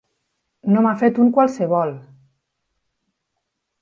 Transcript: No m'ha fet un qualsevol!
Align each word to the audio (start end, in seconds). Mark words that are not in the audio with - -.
No 0.75 0.83
m'ha 0.85 0.93
fet 1.01 1.21
un 1.25 1.29
qualsevol! 1.35 1.93